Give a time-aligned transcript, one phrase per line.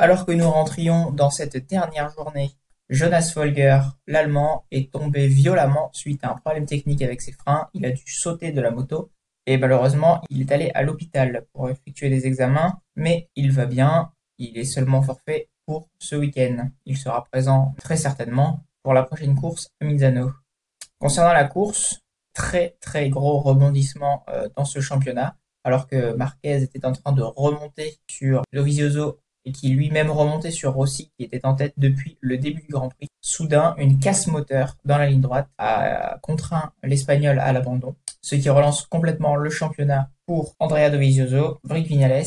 [0.00, 2.52] Alors que nous rentrions dans cette dernière journée,
[2.88, 7.68] Jonas Folger, l'Allemand, est tombé violemment suite à un problème technique avec ses freins.
[7.74, 9.10] Il a dû sauter de la moto
[9.46, 14.12] et malheureusement, il est allé à l'hôpital pour effectuer des examens, mais il va bien.
[14.38, 16.70] Il est seulement forfait pour ce week-end.
[16.86, 20.30] Il sera présent très certainement pour la prochaine course à Misano.
[21.00, 22.02] Concernant la course,
[22.34, 27.22] très très gros rebondissement euh, dans ce championnat, alors que Marquez était en train de
[27.22, 29.18] remonter sur Dovizioso
[29.52, 33.08] qui lui-même remontait sur Rossi qui était en tête depuis le début du Grand Prix.
[33.20, 38.48] Soudain, une casse moteur dans la ligne droite a contraint l'Espagnol à l'abandon, ce qui
[38.48, 42.24] relance complètement le championnat pour Andrea Dovizioso, Brick Vignales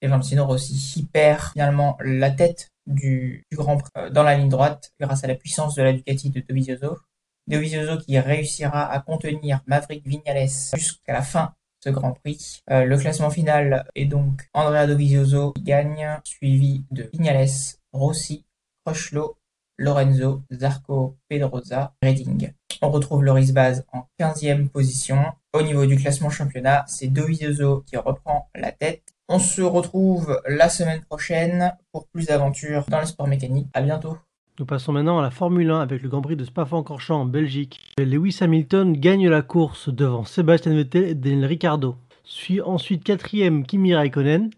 [0.00, 4.48] et Valentino Rossi, qui perd finalement la tête du, Grand Prix euh, dans la ligne
[4.48, 6.98] droite grâce à la puissance de la Ducati de Dovizioso.
[7.46, 11.54] Dovizioso qui réussira à contenir Maverick Vignales jusqu'à la fin
[11.84, 12.62] ce Grand Prix.
[12.70, 17.48] Euh, le classement final est donc Andrea Dovizioso qui gagne, suivi de Vignales,
[17.92, 18.44] Rossi,
[18.84, 19.36] Crutchlow,
[19.78, 22.52] Lorenzo, Zarco, Pedrosa, Redding.
[22.82, 25.24] On retrouve Loris Baz en 15e position.
[25.52, 30.70] Au niveau du classement championnat, c'est Dovizioso qui reprend la tête on se retrouve la
[30.70, 33.68] semaine prochaine pour plus d'aventures dans le sport mécanique.
[33.74, 34.16] À bientôt.
[34.58, 37.80] Nous passons maintenant à la Formule 1 avec le Grand Prix de Spa-Francorchamps en Belgique.
[37.96, 41.94] Lewis Hamilton gagne la course devant Sébastien Vettel et Daniel Ricciardo.
[42.24, 44.50] Suit ensuite quatrième Kimi Raikkonen,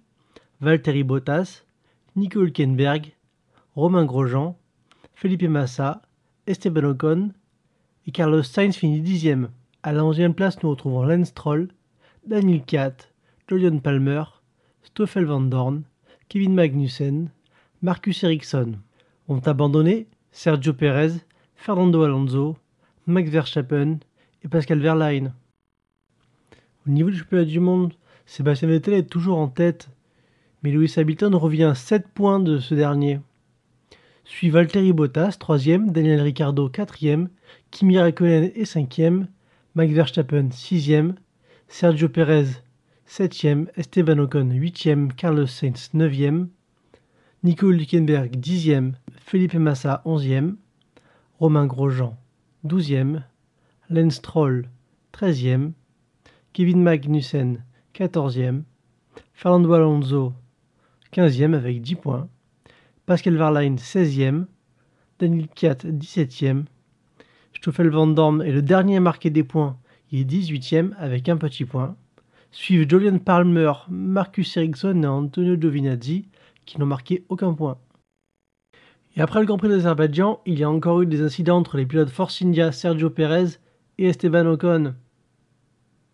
[0.62, 1.64] Valtteri Bottas,
[2.16, 3.12] Nico Hülkenberg,
[3.76, 4.56] Romain Grosjean,
[5.12, 6.00] Felipe Massa,
[6.46, 7.32] Esteban Ocon
[8.06, 9.50] et Carlos Sainz finit dixième.
[9.82, 11.68] À la onzième place, nous retrouvons Lance Stroll,
[12.26, 12.96] Daniel Kiat,
[13.50, 14.22] Julian Palmer,
[14.82, 15.82] Stoffel Van Dorn,
[16.30, 17.28] Kevin Magnussen,
[17.82, 18.78] Marcus Ericsson.
[19.30, 21.20] Ont abandonné Sergio Perez,
[21.54, 22.56] Fernando Alonso,
[23.06, 24.00] Max Verstappen
[24.42, 25.34] et Pascal Verlaine.
[26.84, 27.94] Au niveau du championnat du monde,
[28.26, 29.88] Sébastien Vettel est toujours en tête,
[30.64, 33.20] mais Lewis Hamilton revient à 7 points de ce dernier.
[34.24, 37.28] Suit Valtteri Bottas, 3e, Daniel Ricciardo, 4e,
[37.70, 39.28] Kimi Raikkonen est 5e,
[39.76, 41.14] Max Verstappen, 6e,
[41.68, 42.64] Sergio Perez,
[43.06, 46.48] 7e, Esteban Ocon 8e, Carlos Sainz 9e,
[47.42, 50.56] Nico Hülkenberg 10e, Felipe Massa 11e,
[51.38, 52.14] Romain Grosjean
[52.66, 53.22] 12e,
[53.88, 54.68] Lance Stroll
[55.14, 55.72] 13e,
[56.52, 57.64] Kevin Magnussen
[57.94, 58.62] 14e,
[59.32, 60.34] Fernando Alonso
[61.14, 62.28] 15e avec 10 points,
[63.06, 64.44] Pascal Verlaine 16e,
[65.18, 66.66] Daniel Kiat 17e,
[67.56, 69.78] Stoffel Van Dorn est le dernier à marquer des points,
[70.12, 71.96] il est 18e avec un petit point.
[72.52, 76.26] Suivent Julian Palmer, Marcus Ericsson et Antonio Giovinazzi
[76.70, 77.78] qui n'ont marqué aucun point.
[79.16, 81.84] Et après le Grand Prix d'Azerbaïdjan, il y a encore eu des incidents entre les
[81.84, 83.58] pilotes Force India Sergio Perez
[83.98, 84.94] et Esteban Ocon.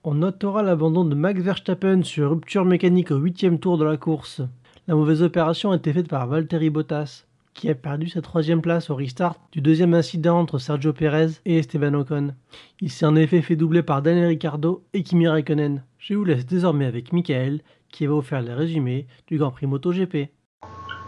[0.02, 4.40] On notera l'abandon de Max Verstappen sur rupture mécanique au huitième tour de la course.
[4.88, 8.88] La mauvaise opération a été faite par Valtteri Bottas, qui a perdu sa troisième place
[8.88, 12.34] au restart du deuxième incident entre Sergio Perez et Esteban Ocon.
[12.80, 15.84] Il s'est en effet fait doubler par Daniel Ricciardo et Kimi Raikkonen.
[15.98, 19.66] Je vous laisse désormais avec Michael qui va vous faire les résumés du Grand Prix
[19.66, 20.30] MotoGP.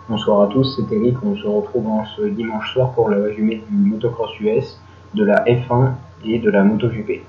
[0.09, 1.17] Bonsoir à tous, c'est Eric.
[1.23, 4.81] On se retrouve en ce dimanche soir pour le résumé du motocross US,
[5.13, 5.91] de la F1
[6.25, 7.21] et de la MotoGP.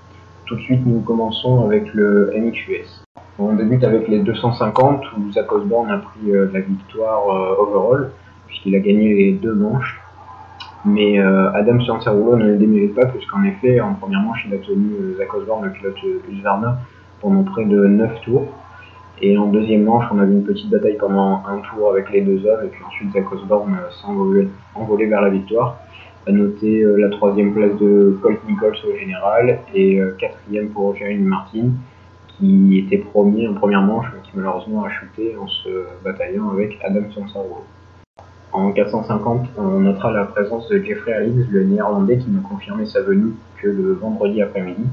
[0.45, 3.03] Tout de suite, nous commençons avec le MXUS.
[3.37, 8.11] On débute avec les 250 où Zach Osborne a pris euh, la victoire euh, overall
[8.47, 9.99] puisqu'il a gagné les deux manches.
[10.85, 14.57] Mais euh, Adam Cianciarulo ne le démérite pas, puisqu'en effet, en première manche, il a
[14.57, 15.97] tenu euh, Zach Osborne, le pilote
[16.31, 16.77] Husqvarna,
[17.19, 18.47] pendant près de 9 tours.
[19.21, 22.21] Et en deuxième manche, on a vu une petite bataille pendant un tour avec les
[22.21, 24.07] deux hommes, et puis ensuite Zach Osborne euh, s'est
[24.75, 25.79] envolé, vers la victoire.
[26.27, 31.69] À noter la troisième place de Colt Nichols au général, et quatrième pour Jeremy Martin,
[32.39, 35.69] qui était premier en première manche, mais qui malheureusement a chuté en se
[36.03, 37.63] bataillant avec Adam Cianciarulo.
[38.51, 43.01] En 450, on notera la présence de Jeffrey Harris, le néerlandais qui n'a confirmé sa
[43.01, 44.85] venue que le vendredi après-midi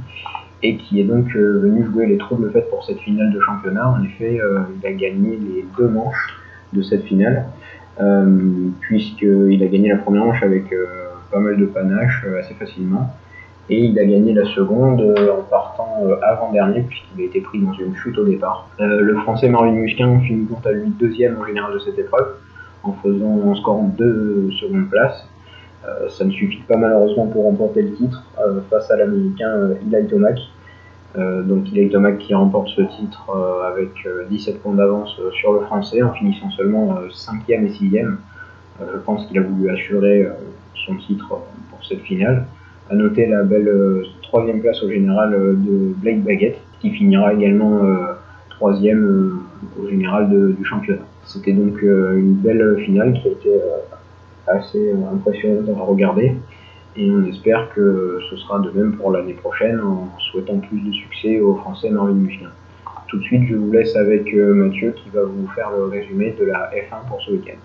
[0.67, 3.89] et qui est donc euh, venu jouer les troubles faits pour cette finale de championnat.
[3.89, 6.37] En effet, euh, il a gagné les deux manches
[6.73, 7.47] de cette finale,
[8.01, 10.65] euh, puisqu'il a gagné la première manche avec
[11.31, 13.15] pas mal de panache assez facilement.
[13.69, 17.95] Et il a gagné la seconde en partant avant-dernier, puisqu'il a été pris dans une
[17.97, 18.69] chute au départ.
[18.79, 22.35] le français Marvin Musquin finit quant à lui deuxième en général de cette épreuve
[22.85, 25.29] en faisant en scorant deux secondes places.
[26.11, 28.23] Ça ne suffit pas malheureusement pour remporter le titre
[28.71, 30.39] face à l'américain Eli Tomac.
[31.17, 33.31] Donc Eli Tomac qui remporte ce titre
[33.67, 33.91] avec
[34.29, 38.17] 17 points d'avance sur le français en finissant seulement 5e et 6e.
[38.81, 40.29] je pense qu'il a voulu assurer
[40.87, 41.29] son titre
[41.71, 42.47] pour cette finale.
[42.91, 47.81] À noter la belle troisième place au général de Blake Baguette, qui finira également
[48.51, 49.41] troisième
[49.83, 51.03] au général du championnat.
[51.25, 53.51] C'était donc une belle finale qui a été
[54.47, 56.37] assez impressionnante à regarder.
[56.99, 60.93] Et on espère que ce sera de même pour l'année prochaine en souhaitant plus de
[60.93, 62.51] succès aux Français Marvin Michelin.
[63.09, 66.45] Tout de suite, je vous laisse avec Mathieu qui va vous faire le résumé de
[66.47, 67.59] la F1 pour ce week-end.